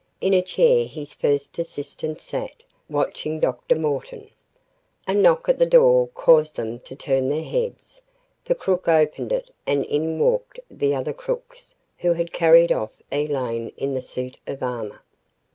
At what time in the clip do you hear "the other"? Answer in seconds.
10.71-11.13